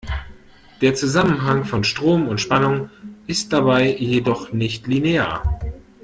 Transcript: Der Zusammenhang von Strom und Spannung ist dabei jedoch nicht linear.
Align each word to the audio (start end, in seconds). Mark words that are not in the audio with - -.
Der 0.81 0.95
Zusammenhang 0.95 1.63
von 1.63 1.83
Strom 1.83 2.27
und 2.27 2.41
Spannung 2.41 2.89
ist 3.27 3.53
dabei 3.53 3.87
jedoch 3.95 4.51
nicht 4.51 4.87
linear. 4.87 5.59